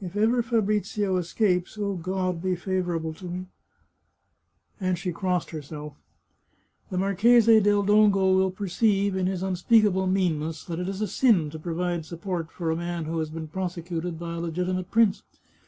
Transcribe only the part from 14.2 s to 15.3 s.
a legitimate prince.